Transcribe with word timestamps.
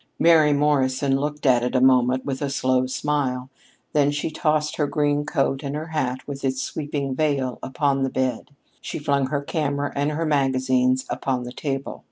Mary 0.17 0.51
Morrison 0.51 1.15
looked 1.15 1.45
at 1.45 1.61
it 1.61 1.75
a 1.75 1.79
moment 1.79 2.25
with 2.25 2.41
a 2.41 2.49
slow 2.49 2.87
smile. 2.87 3.51
Then 3.93 4.09
she 4.09 4.31
tossed 4.31 4.77
her 4.77 4.87
green 4.87 5.27
coat 5.27 5.61
and 5.61 5.75
her 5.75 5.89
hat 5.89 6.27
with 6.27 6.43
its 6.43 6.59
sweeping 6.59 7.13
veil 7.13 7.59
upon 7.61 8.01
the 8.01 8.09
bed. 8.09 8.49
She 8.81 8.97
flung 8.97 9.27
her 9.27 9.43
camera 9.43 9.93
and 9.95 10.13
her 10.13 10.25
magazines 10.25 11.05
upon 11.07 11.43
the 11.43 11.53
table. 11.53 11.99